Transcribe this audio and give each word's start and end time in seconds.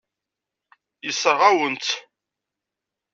Yessṛeɣ-awen-tt. 1.05 1.91